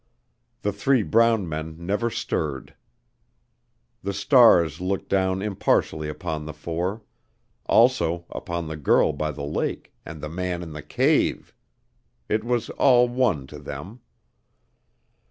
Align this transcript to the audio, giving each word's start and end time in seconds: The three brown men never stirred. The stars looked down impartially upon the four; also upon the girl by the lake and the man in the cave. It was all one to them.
The 0.63 0.71
three 0.73 1.03
brown 1.03 1.47
men 1.47 1.75
never 1.77 2.09
stirred. 2.09 2.73
The 4.01 4.13
stars 4.13 4.81
looked 4.81 5.09
down 5.09 5.43
impartially 5.43 6.09
upon 6.09 6.43
the 6.47 6.55
four; 6.55 7.03
also 7.67 8.25
upon 8.31 8.67
the 8.67 8.77
girl 8.77 9.13
by 9.13 9.29
the 9.29 9.43
lake 9.45 9.93
and 10.03 10.19
the 10.19 10.27
man 10.27 10.63
in 10.63 10.73
the 10.73 10.81
cave. 10.81 11.53
It 12.27 12.43
was 12.43 12.71
all 12.71 13.07
one 13.09 13.45
to 13.45 13.59
them. 13.59 14.01